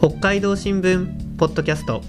[0.00, 2.02] 北海道新聞ポッドキャスト。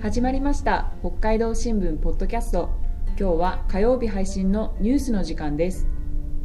[0.00, 0.92] 始まりました。
[1.00, 2.70] 北海道新聞ポッドキャスト。
[3.18, 5.88] 今日は火曜日配信のニュースの時間です。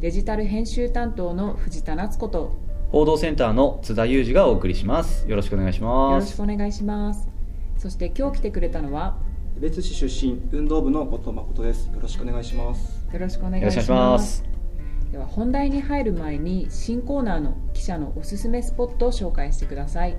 [0.00, 2.56] デジタル編集担当の藤田夏子と。
[2.90, 5.28] 報道センターの津田裕二がお送りします。
[5.28, 6.24] よろしくお願いしよます。
[6.24, 7.28] ろしくお願いします。
[7.78, 11.86] そして今日来てくれたのは江別市出身運動部の後藤誠です。
[11.86, 13.06] よろしくお願いします。
[13.12, 14.38] よろしくお願いします。
[14.38, 14.44] す
[15.12, 20.16] では本題に入る前に新コーナーの記者のおすすめスポットを紹介してください。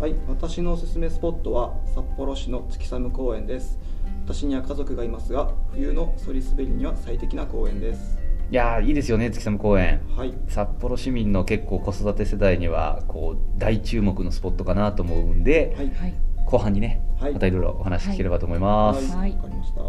[0.00, 3.78] はい私のおすすめスポットは札幌市の月寒公園です。
[4.24, 8.18] 私には家族がいますが冬のそり滑りには最適な公園です。
[8.50, 10.00] いやーいいですよね月寒公園。
[10.16, 10.32] はい。
[10.48, 15.90] 札幌市民の結構子育て世代にはこう大注目のスポットかなと思うんで、はい。
[15.90, 16.14] はい
[16.46, 17.32] 後半にね、はい。
[17.34, 19.32] またいろいろお話聞ければと思います、はい。
[19.32, 19.80] わかりました。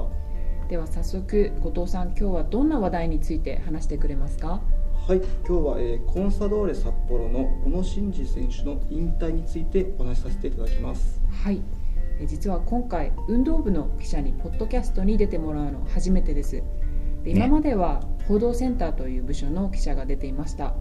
[0.68, 4.60] では早速後藤さん今日はどんな話題について話してくれますか？
[5.08, 5.20] はい。
[5.48, 11.22] 今日は、えーコンサドーレ札幌の小野伸二選手の引退についてお話しさせていただきます。
[11.32, 11.62] はい。
[12.20, 16.64] え実は今回運動部の記者にポッドキャストに出てもらうの初めてです。
[17.24, 20.74] で今までは報道センターという部署の記者が出ていました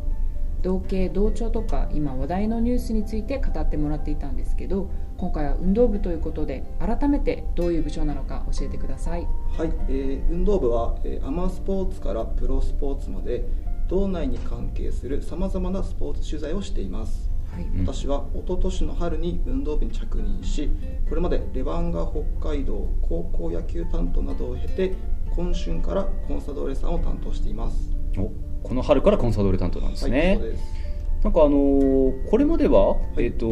[0.67, 9.29] 同系同調とか今話題のニュースについて語ってもらっていたんですけど今回は運動部ということで改めてどういう部署なのか教えてください。
[9.57, 13.45] はい、えー運動部は、えーアマスポーツからプロスポーツまで
[13.87, 17.31] 道内に関係するさまざまなスポーツ取材をしています。
[17.53, 20.69] はい、うん私は一昨年の春に運動部に着任し
[21.09, 24.95] これまでレバンガ北海道高校野球担当などを経て
[25.37, 27.93] 今春からコンサドーレさんを担当しています。
[28.19, 30.77] おこの春からコンサドーレ担当なんですね、はいそうです。
[31.23, 33.25] なんかあのーこれまでは、い。
[33.25, 33.47] えっ、と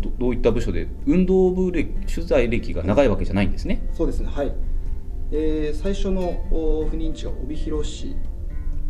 [0.00, 4.28] どどういった部署で運動部歴取材歴が長いわけじゃないんですね、そうですね。
[4.30, 4.52] はい、
[5.32, 8.16] えー最初のお不妊地が帯広市。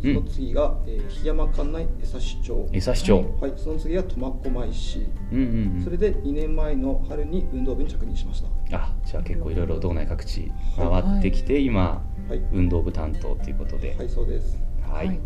[0.03, 2.69] その次が、えー檜山管内江差町。
[2.71, 5.05] 江差市長、はい、その次が苫小牧市。
[5.31, 5.83] うんうんうん。
[5.83, 8.77] それで2年前の春に運動部に着任しました。
[8.77, 13.95] あじゃあ結構いろいろ道内各地回ってきて、今はい、運動部担当ということで。
[13.95, 14.57] はい、そうです。
[14.81, 15.19] はい、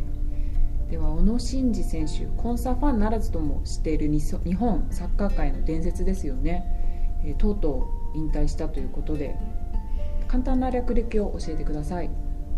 [0.90, 6.64] では小野伸二選手コンサファンならずとも知っている日本サッカー界の伝説ですよね、
[7.24, 9.36] えーとうとう引退したということで
[10.28, 12.10] 簡単な略歴を教えてください。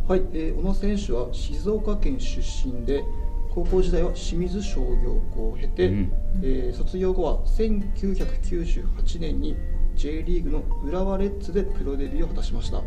[0.08, 3.04] はい、えー小野選手は静岡県出身で
[3.50, 6.14] 高校時代は清水商業校を経て、うん。
[6.44, 9.58] えー卒業後は1998年に
[9.96, 12.84] J リーグの浦和レッズでプロデビューを果たしました、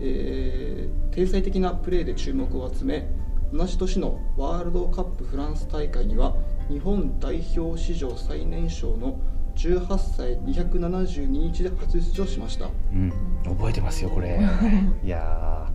[0.00, 3.06] えー天才的なプレーで注目を集め
[3.52, 6.34] 同じ年のワールドカップフランス大会には
[6.68, 9.18] 日本代表史上最年少の
[9.56, 12.68] 18歳272日で初出場しました。
[12.92, 13.12] うん、
[13.44, 14.40] 覚えてますよこれ。
[15.04, 15.70] いや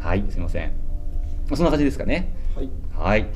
[0.00, 0.04] ー。
[0.04, 0.68] はいすいません。
[0.68, 0.74] ま
[1.52, 2.32] あそんな感じですかね。
[2.56, 2.70] はい。
[2.92, 3.26] はい。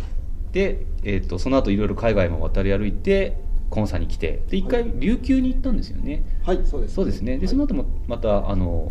[0.53, 3.37] で、えー、とその後いろいろ海外も渡り歩いて
[3.71, 4.43] コンサに来て。
[4.49, 4.93] で一回はい。
[4.99, 6.95] 琉球に行ったんですよね、はいそうです。
[6.95, 7.35] そうですね。
[7.35, 7.49] で、はい。
[7.49, 8.91] その後もまたあの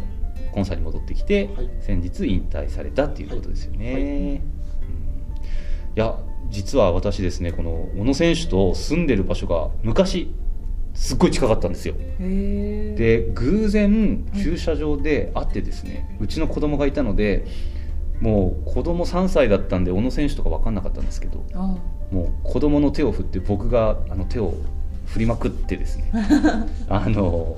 [0.54, 1.70] コンサに戻ってきて、はい。
[1.82, 4.42] 先日引退されたっていうことですよね、はい
[6.52, 10.32] 実は私ですねこの小野選手と住んでる場所が昔
[10.94, 11.96] すっごい近かったんですよ。
[12.20, 17.46] で偶然はい駐車場で会ってですね、うちの子供がいたので
[18.20, 21.76] もう子供3歳だったんで小野選手とか分かんなかったんですけどあ。
[22.12, 24.54] もう子供の手を振って僕があの手を
[25.08, 26.12] 振りまくってですね
[26.90, 27.58] あの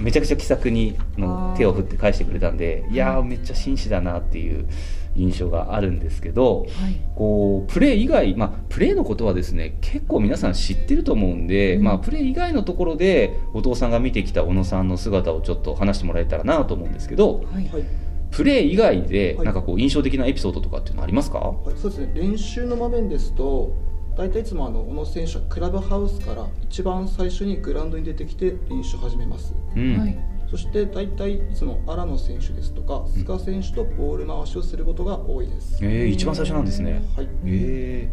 [0.00, 2.96] めちゃくちゃ気さくにあの手を振って返してくれたんでい。
[2.96, 4.68] やーめっちゃ紳士だなっていう
[5.16, 7.00] 印象があるんですけどはい。
[7.14, 11.84] こうプレー以外、まあ、プレーのことはですね結構皆さん知ってると思うんで、うん。
[11.84, 17.68] まあ、プレー以外のところでお父さんが見てきた小野さんの姿をちょっと話してもらえたらなと思うんですけどはい。
[17.68, 17.84] はい。
[18.30, 19.44] プレー以外ではい。
[19.46, 22.12] なんかこう印象的なエピソードとかっていうのありますか、はい、そうですね。
[22.14, 23.72] 練習の場面ですと
[24.16, 29.54] 大体いつもあの小野選手はクラブハウスから一番最初にグラウンドに出てきて練習を始めます。
[29.74, 29.98] うん。
[29.98, 30.16] はい。
[30.48, 37.02] そして大体いつも荒野選手ですとか菅選手とボール回しをすることが多いです、えー、一番最初なんですね。
[37.16, 38.08] はい、え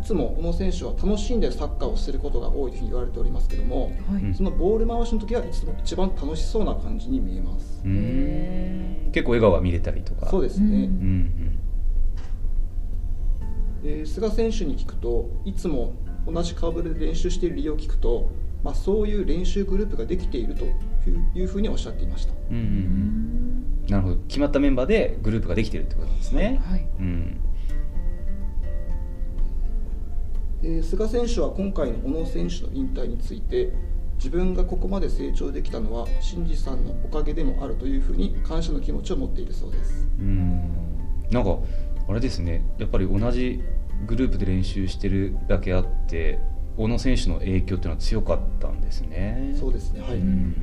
[0.00, 4.22] いつも小野選手は楽しんでサッカーをすることが多いというふうに言われておりますけどもはい。
[4.22, 4.34] うん。
[4.34, 7.82] そのボール回しの時はいつも一番楽しそうな感じに見えます。
[7.84, 9.12] ー、うーん。
[9.12, 10.30] 結構笑顔が見れたりとか。
[10.30, 11.57] そうですね、うんうん
[13.82, 15.94] うんえー菅選手に聞くといつも
[16.26, 18.30] 同じ顔ぶれで練習している理由を聞くと、
[18.62, 20.64] まあ、そういう練習グループができていると
[21.34, 22.34] いうふうにおっしゃっていました。
[22.50, 23.84] うんうんううん。
[23.86, 24.16] んなるほど。
[24.28, 26.60] 決まったメンバーでグループができてるってことなんですね。
[26.68, 26.86] はい。
[26.98, 27.36] うん。
[30.62, 33.72] えー菅選手は今回の小野選手の引退について
[34.16, 40.08] 自分がここまで成長できたのは新次さんのおかげでもあるというふうに感謝の気持ちを持っているそうです。
[40.18, 40.60] うん。
[41.30, 41.58] なんか
[42.08, 43.62] あれですねやっぱり同じ
[44.06, 46.38] グループで練習してるだけあって
[46.78, 49.52] 小野選手の影響っていうのは強かったんですね。
[49.58, 50.54] そうですねはい、うん。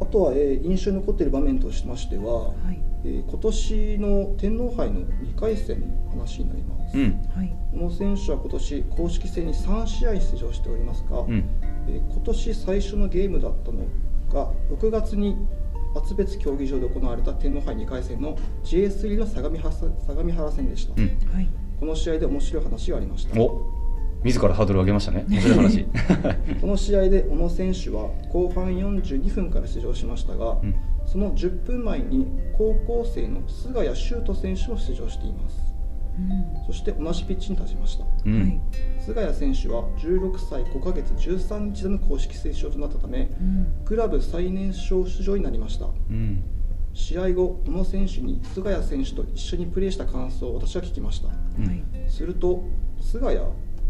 [0.00, 2.80] あとは、えー印象に残っている場面としましては、はい。
[3.04, 7.22] えー今年の天皇杯の2回戦の話になります、うん。
[7.36, 7.56] はい。
[7.70, 11.44] この選手は今年公式戦に3試合出場しておりますが、うん。
[11.86, 13.86] えー今年最初のゲームだったの
[14.32, 15.36] が6月に
[15.94, 21.08] 厚別競技場で行われた天皇杯2回戦の J3 の相模原相模原戦でした、うん。
[21.32, 21.48] はい。
[21.80, 23.40] この試合で面白い話がありました。
[23.40, 23.62] お
[24.24, 25.24] 自らハードルを上げましたね。
[25.28, 25.86] 面白い話。
[26.60, 30.74] この試合で小野選手は後半42分から出場しましたが、うん。
[31.08, 35.67] その10分前に高校生の菅谷修斗選手も出場しています
[36.18, 36.66] うん。
[36.66, 38.04] そして同じピッチに立ちました。
[38.26, 38.40] うん。
[38.40, 38.60] はい。
[39.00, 43.66] 菅谷選手は16歳5ヶ月13日での公式出場となったためうん。
[43.84, 45.86] クラブ最年少出場になりました。
[45.86, 46.42] うん。
[46.94, 51.28] 試合後小野選手に菅谷選手と一緒にプレーした感想を私は聞きました。
[52.08, 52.64] すると
[53.00, 53.40] 菅谷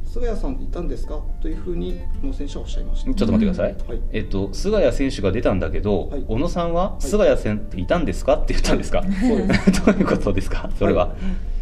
[0.05, 1.21] 菅谷さんっていたんですか？
[1.43, 3.13] というふうに小野選手はおっしゃいました。
[3.13, 4.01] ちょっと待ってください、はい。
[4.13, 6.25] えっと、菅谷選手が出たんだけど、はい。
[6.27, 7.03] 小野さんは、い。
[7.03, 8.37] 菅谷さんっていたんですか？
[8.37, 9.73] って言ったんですか、そうです。
[9.85, 10.71] どういうことですか？
[10.79, 11.15] それは、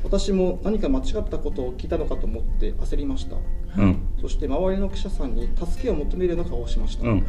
[0.06, 3.36] 私も何か間違ったことを聞いたのかと思って焦りました。
[3.76, 4.08] うん。
[4.20, 7.10] そして周りの記者さんに助けを求めるような顔をしました、うん。
[7.14, 7.22] はい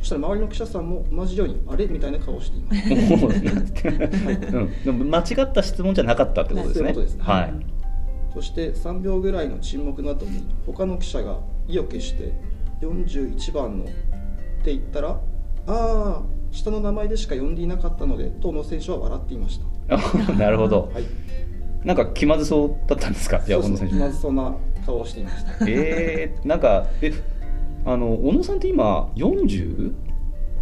[0.00, 2.82] そしたら周りの記者さんも同じようにあれみたいな顔をしています。
[4.88, 6.82] うん、間違った質問じゃなかったってことですね。
[6.82, 7.22] そういうことですね。
[7.22, 7.54] はい。
[8.34, 11.38] そして3秒ぐらいの沈黙の後に他の記者が
[11.68, 12.32] 意を決して
[12.80, 13.86] 41番のっ
[14.64, 15.20] て言ったらあ
[15.68, 19.94] あ下の名前でしか呼んでいなかったのでと小野選手は笑っていました。
[19.94, 19.98] あ
[20.36, 20.90] なるほど。
[20.92, 21.04] はい
[21.84, 23.94] なんか気まずそうだったんですか、じゃあ、小野選手。
[23.94, 24.54] そうですねまずそんな
[24.86, 25.52] 顔をしていました。
[25.68, 27.12] えー、なんか、え、
[27.84, 29.92] あの、小野さんって今、40?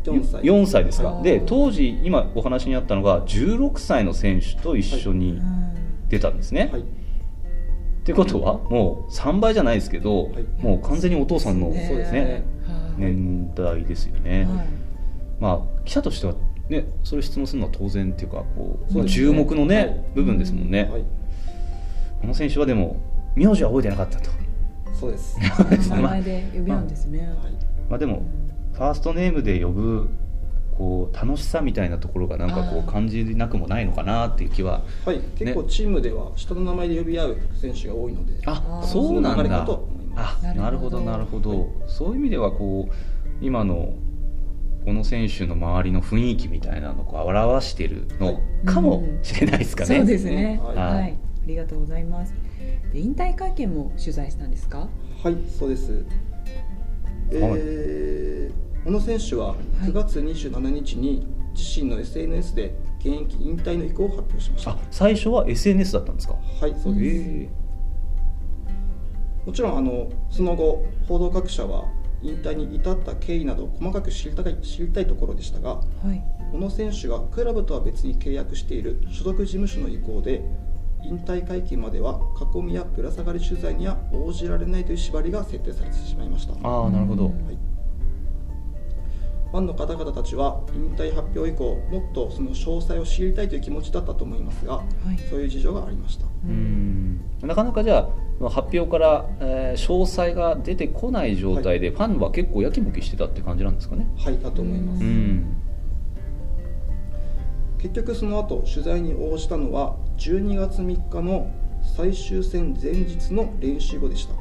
[0.04, 1.20] 4歳4歳ですか？
[1.22, 5.72] で当時今お話にあったのが16歳の選手と一緒にうん。
[6.08, 6.82] 出たんですね、はい。
[6.82, 6.84] っ
[8.04, 10.62] てことはもう3倍じゃないですけど、はい。
[10.62, 12.20] もう完全にお父さんのそうですね。
[12.20, 12.44] ね。
[12.66, 13.00] はい。
[13.00, 14.66] 年代ですよね、はい。
[15.40, 16.34] まあ記者としては
[16.68, 19.08] ねそれ質問するのは当然っていうかこうね。
[19.08, 20.04] 注目のね、はい。
[20.14, 21.04] 部分ですもんね、はい。
[22.20, 23.00] この選手はでも
[23.34, 24.30] 名字は覚えてなかったと、
[24.92, 25.38] そうです。
[25.90, 27.20] 名前で呼び合うんですね。
[27.20, 27.28] はい。
[27.88, 28.22] まあ、でも
[28.72, 30.08] ファーストネームで呼ぶ
[30.76, 39.36] こう楽しさみたいなところがなんかこう感じなくもないのかなっていう気ははい、結構チームでは下の名前で呼び合う選手が多いのであそうなんだ。
[39.36, 40.46] その流れかと思います。
[40.46, 41.00] あなるほど。
[41.00, 43.92] なるほど、そういう意味ではこう今の
[44.84, 50.60] この選手の周りの雰囲気みたいなのをこう表しているのかもしれないですかね、そうですね。
[50.62, 50.76] はい。
[50.76, 52.34] はい、ありがとうございます。
[52.92, 54.88] で引退会見も取材したんですか？
[55.22, 56.04] はい、そうです。
[57.30, 64.70] えー、小野選手は9月27日に自身の SNS で現役引退の意向を発表しました。
[64.72, 66.34] あ最初は SNS だったんですか？
[66.60, 67.22] はい、そうです。
[67.30, 67.48] え
[69.46, 71.84] もちろんあのその後報道各社は
[72.22, 75.82] 引退に至った経緯など細かく知りたい知りたいところでしたが、は
[76.12, 76.22] い。
[76.52, 80.42] 小野選手がクラブとは別に契約している所属事務所の意向で
[81.02, 82.20] 引退会見までは
[82.54, 86.52] 囲みやぶら下がり取材には応じられないという縛りが設定されてしまいました。
[86.62, 87.58] ああなるほど、うんはい、
[89.50, 95.18] ファンの方々たちは引退発表以降もっとその詳細を知りたいという気持ちだったと思いますがはい。
[95.30, 96.26] そういう事情がありました。
[96.44, 97.20] うん。
[97.42, 98.08] なかなかじゃあ
[98.48, 104.06] 発表から、えー詳細が出てこない状態で、ファンは結構やきもきしてたって感じなんですかね。
[104.18, 105.56] はいだと思います、うん。
[107.78, 111.50] 結局その後取材に応じたのは12月3日の
[111.96, 114.34] 最終戦前日の練習後でした。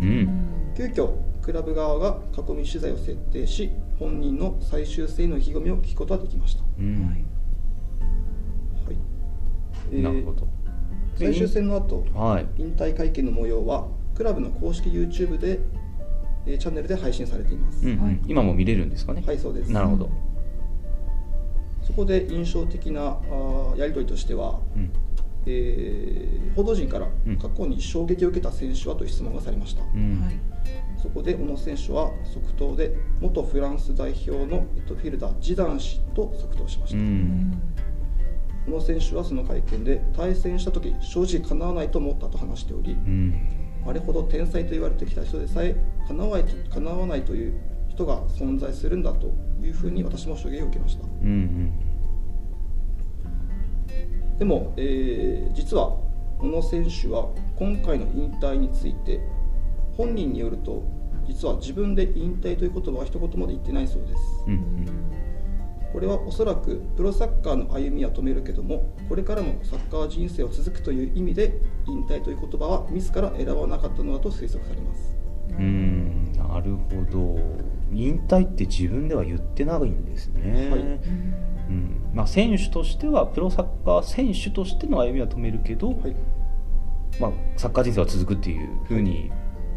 [0.00, 0.28] うん。
[0.76, 1.10] 急遽
[1.42, 7.06] クラブ側が囲み取材を設定し本人の最終戦の意気込みを聞くことができました、うん。
[7.06, 7.24] はい
[8.86, 8.96] はい。
[9.92, 10.46] えーなるほど
[11.18, 12.46] 最終戦の後はい。
[12.58, 15.60] 引退会見の模様はクラブの公式 YouTube で、
[16.46, 18.00] えーチャンネルで配信されています、うんうん。
[18.02, 18.20] はい。
[18.26, 19.22] 今も見れるんですかね？
[19.26, 19.70] はいそうです。
[19.70, 20.10] なるほど、
[21.82, 24.90] そこで印象的なあーやり取りとしては、うん。
[25.46, 27.36] えー報道陣からうん。
[27.36, 30.20] 過去に衝撃を受けた選手はという質問がされました、うん。
[30.20, 30.34] はい。
[31.00, 37.62] そこで小野選手は即答で元フランス代表のえっとフィルダー・ジダン氏と即答しましうた、ん
[38.68, 43.34] 小野選手はその会見で対戦した時正直かなわないと思ったと話しており、うん。
[43.86, 45.74] あれほど天才と言われてきた人でさえ
[46.06, 47.54] かなわないとかなわないという
[47.88, 49.32] 人が存在するんだと
[49.62, 51.04] いうふうに私も衝撃を受けました。
[51.04, 51.30] うんう
[54.34, 54.38] ん。
[54.38, 55.96] でも、えー実は
[56.38, 59.20] 小野選手は今回の引退について
[59.96, 60.84] 本人によると
[61.26, 64.22] 実は自分で引退という言葉は一言まで言ってないそうです。
[64.46, 65.08] うんうん
[65.92, 75.16] これはおそらくプロサッカーの歩みは止めるけどもこれからもサッカー人生を続くという意味で引退という言葉は自ら選ばなかったのだと推測されます。
[75.50, 77.38] うーんなるほど。
[77.92, 80.80] 引退って自分では言ってないんですね、はい。
[80.80, 80.84] う
[81.72, 82.10] ん。
[82.14, 86.16] まあ、選手としてはプロサッカー選手としての歩みは止めるけど、はい。
[87.20, 89.30] まあ、サッカー人生は続くっていうふうに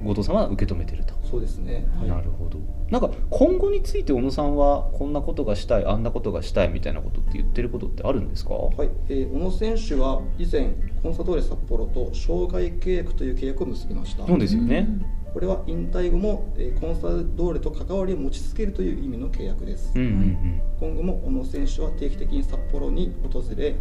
[0.04, 2.10] 後藤さんは受け止めてると、そうですね、はい。
[2.10, 2.60] なるほど。
[2.90, 8.90] なんか今後について小野さんはこんなことがしたいあんなことがしたいみたいなことって言ってることってあるんですか、はい。
[9.08, 14.28] えー小野選手は以前コンサドーレ札幌と生涯契約という契約を結びました。
[14.28, 14.88] そうですよね、
[15.34, 23.76] これは引退後も、えーコンサドーレと関わりを持ち続けるという意味の契約です、うんうん今後も小野選手は定期的に札幌に訪れ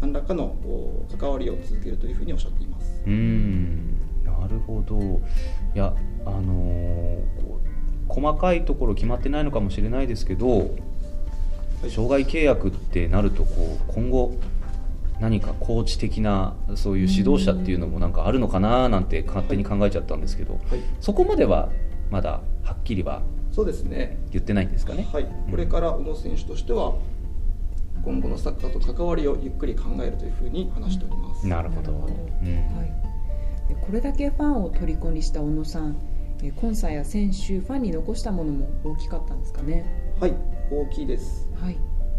[0.00, 3.00] 何らかのお関わりを続けるというふうにおっしゃっています。
[3.06, 3.95] うん
[4.40, 4.98] なるほど。
[5.74, 7.22] いやあのー
[8.08, 14.34] 細かいところ決まってないのかもしれないですけどはい障害契約ってなるとこう今後
[15.20, 20.62] 何かコーチ的なそういう指導者っていうのもなんかあるのかななんて勝手に考えちゃったんですけど、はい。
[21.00, 21.68] そこまでは
[22.10, 24.18] まだはっきりはそうですね。
[24.30, 25.08] 言ってないんですかね？
[25.12, 26.94] はい、これから小野選手としては
[28.04, 31.92] 今後のサッカーと関わりをゆっくり考えるというふうに話しております、なるほど。
[31.92, 31.98] うん。
[31.98, 32.10] はい、
[33.02, 33.05] で
[33.74, 35.96] これだけファンを虜にした小野さん
[36.42, 39.84] えコンサや選手ファンに残したものも大きかったんですかね？
[40.20, 40.34] はい
[40.70, 41.48] 大きいです。
[41.54, 41.78] はい。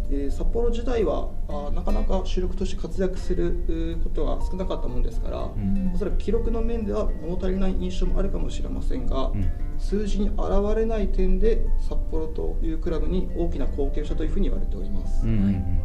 [0.10, 5.92] えー札幌時代はあーなかなか主力として活躍することが少なかったものですから、ん。
[5.94, 9.51] おそらく記録の面では物足りない印象もあるかもしれませんが、うん。
[9.77, 10.39] 数字に現
[10.75, 15.34] れない点で札幌というクラブに大きな貢献をしたというふうに言われております、うん。
[15.34, 15.82] うんうん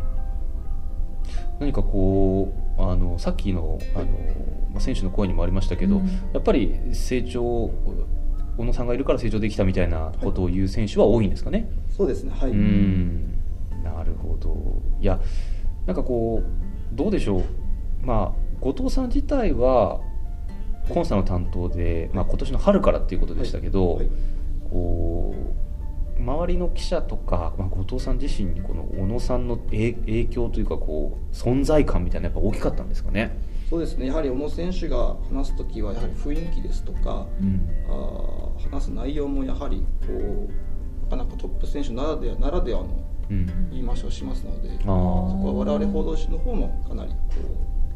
[1.60, 4.04] 何かこうあのさっきのあの、
[4.72, 6.06] まあ、選手の声にもありましたけど、うん。
[6.06, 11.70] やっぱり成長小野さんがいるから成長できたみたいなことを言う選手は多いんですかね？
[11.96, 13.38] そうですねはい、うん。
[13.82, 14.82] なるほど。
[15.00, 15.20] いや
[15.86, 17.42] なんかこうどうでしょう？
[18.02, 20.00] まあ後藤さん自体は
[20.88, 24.08] コンサの担当で、まあ、今年の春からっていうことでしたけど、はい。
[24.70, 25.71] こう
[26.18, 33.36] 周りの記者とか、まあ、後藤さん自身にこの小野さんの影影響というかこう存在感みたいなやっぱ大きかったんですかね？
[33.68, 34.06] そうですね。
[34.06, 37.68] やはり小野選手が話す時はやはり雰囲気ですとか、うん。
[37.88, 42.88] あー話す内容もやはりこうなかなかトップ選手ならではならではの
[43.30, 43.70] うん。
[43.70, 47.16] 言い回しをしますのであそこは我々報道陣の方もかなりこ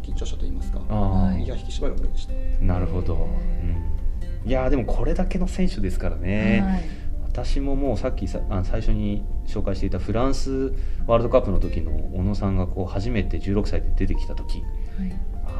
[0.02, 1.44] う緊張したと言いますかあはい。
[1.44, 2.32] 気が引き締まる思いでした。
[2.32, 6.62] ーなるほど、うん、いやーでもこれだけの選手ですからね。
[6.62, 7.05] はい
[7.44, 10.72] 私ももうさっきさあ最初に紹介していたフランス
[11.06, 14.62] ワールドカップの時の小野さんがこう初めて16歳で出てきた時
[14.98, 15.12] はい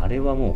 [0.03, 0.53] あれはも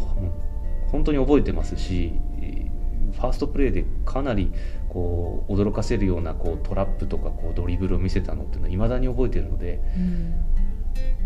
[0.86, 2.70] う本当に覚えてますしえー
[3.12, 4.52] ファーストプレーでかなり
[4.88, 10.34] こう驚かせるようなこうトラップとかこうドリブルを見せたのっていうのはいまだに覚えてるので、うん。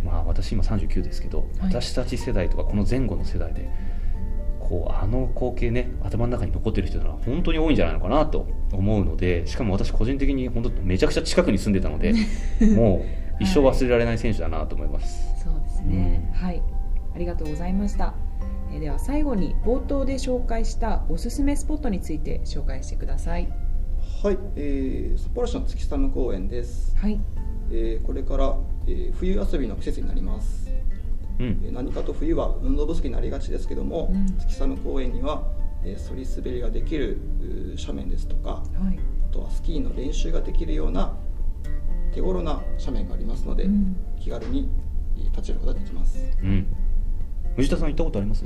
[0.05, 1.49] まあ、私今39ですけど、はい。
[1.71, 3.69] 私たち世代とかこの前後の世代で
[4.69, 12.15] こうあの光景ね頭の中に残ってる人は本当に多いんじゃないのかなと思うのでしかも私個人的に本当めちゃくちゃ近くに住んでたので
[12.75, 13.05] も
[13.41, 15.43] う一生忘れられない選手だなと思います。
[15.43, 16.63] そうですね、はい。
[17.15, 18.15] ありがとうございました。
[18.73, 23.49] えーでは最後に冒頭で紹介したおすすめスポットについて紹介してください。
[24.23, 27.21] はい、えー札幌市の月寒公園です、はい。
[27.71, 28.57] えーこれから、
[28.87, 30.64] えー冬遊びの季節になります、
[31.39, 31.47] うん。
[31.65, 34.39] えー何かと冬は運動不足になりがちですけども、うん。
[34.39, 35.43] 月寒公園には、
[35.85, 37.19] えー、そり滑りができる
[37.79, 38.99] 斜面ですとかはい。
[39.31, 41.17] あとはスキーの練習ができるような
[42.13, 43.97] 手頃な斜面がありますので、うん。
[44.21, 44.69] 気軽に
[45.17, 46.19] えー立ちることができます。
[46.43, 46.67] うん。
[47.57, 48.45] 藤田さん行ったことあります？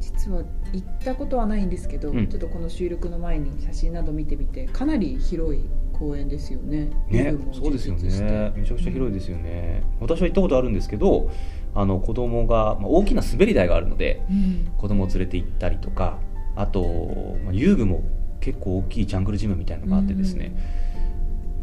[0.00, 2.28] 実は行ったことはないんですけど、うん。
[2.28, 6.90] ちょっとこの収録の前に写真など見てみてかなり広い公園ですよね。
[7.08, 8.52] ねそうですよね。
[8.56, 11.30] めちゃくちゃ広いですよね、私は行ったことあるんですけど
[11.74, 14.72] あの子供が、まあ、大きな滑り台があるのでうん。
[14.76, 16.18] 子供を連れて行ったりとか
[16.56, 16.82] あと、
[17.44, 18.02] まあ、遊具も
[18.40, 20.54] 結構大きいジャングルジムみたいなのがあってですね、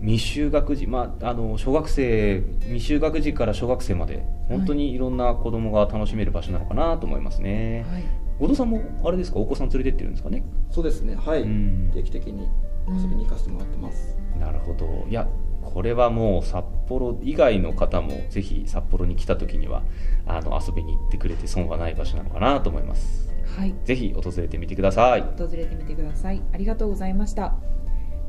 [0.02, 8.04] 未就学児、まあ、あの小学生未就学児から小学生まで本当にいろんな子供が楽しめる場所なのかなと思いますね、はい。
[8.40, 9.40] 後藤さんもあれですか？
[9.40, 10.44] お子さん連れてってるんですかね？
[10.72, 11.16] そうですね。
[11.16, 11.92] はい、うん。
[11.94, 12.48] 定期的に
[12.90, 15.06] 遊びに行かせてもらってます、なるほど。
[15.08, 15.28] いや
[15.62, 19.84] これはもう札幌以外の方もぜひ札幌に来た時には
[20.26, 23.32] あの遊びに行ってくれて損はない場所なのかなと思います。
[23.58, 23.76] はい。
[23.84, 25.22] ぜひ訪れてみてください。
[25.22, 26.42] 訪れてみてください。
[26.54, 27.56] ありがとうございました、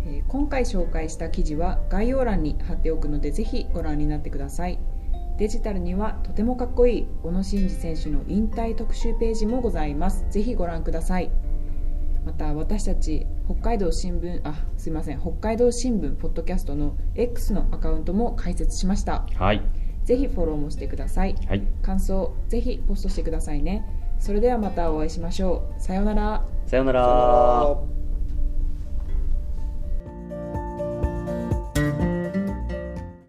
[0.04, 4.78] えー今回紹介した記事は概要欄に貼っておくのでぜひご覧になってください。
[5.38, 10.26] デジタルにはとてもかっこいい小野伸二選手の引退特集ページもございます。
[10.30, 11.30] ぜひご覧ください
[12.24, 19.26] また私たち北海道新聞あすいません北海道新聞ポッドキャストの X のアカウントも開設しました。
[19.34, 19.62] はい。
[20.04, 21.34] ぜひフォローもしてください。
[21.46, 21.62] はい。
[21.82, 23.84] 感想ぜひポストしてくださいね。
[24.18, 25.80] それではまたお会いしましょう。
[25.80, 26.44] さようなら。
[26.66, 28.01] さようなさよならら